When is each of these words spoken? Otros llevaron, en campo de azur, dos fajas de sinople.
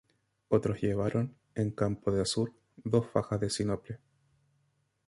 Otros 0.47 0.81
llevaron, 0.81 1.35
en 1.53 1.69
campo 1.69 2.11
de 2.11 2.23
azur, 2.23 2.55
dos 2.77 3.05
fajas 3.05 3.39
de 3.39 3.51
sinople. 3.51 3.99